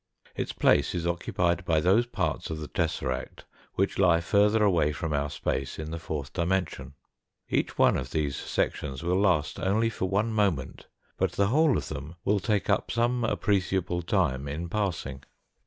Its 0.35 0.51
place 0.51 0.95
is 0.95 1.05
occupied 1.05 1.63
by 1.63 1.79
those 1.79 2.07
parts 2.07 2.49
of 2.49 2.57
the 2.59 2.67
tesseract 2.67 3.43
which 3.75 3.99
lie 3.99 4.19
further 4.19 4.63
away 4.63 4.91
from 4.91 5.13
our 5.13 5.29
space 5.29 5.77
in 5.77 5.91
the 5.91 5.99
fourth 5.99 6.33
dimension. 6.33 6.95
Each 7.51 7.77
one 7.77 7.95
of 7.97 8.09
these 8.09 8.35
sections 8.35 9.03
will 9.03 9.19
last 9.21 9.59
only 9.59 9.91
for 9.91 10.09
one 10.09 10.31
moment, 10.33 10.87
but 11.17 11.33
the 11.33 11.49
whole 11.49 11.77
of 11.77 11.89
them 11.89 12.15
will 12.25 12.39
take 12.39 12.67
up 12.67 12.89
some 12.89 13.23
appreciable 13.23 14.01
time 14.01 14.47
in 14.47 14.69
passing. 14.69 15.21